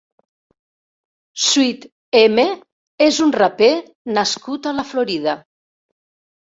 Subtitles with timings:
[1.49, 1.85] SWIT
[2.21, 2.47] EME
[3.09, 3.71] és un raper
[4.21, 5.39] nascut a la Florida.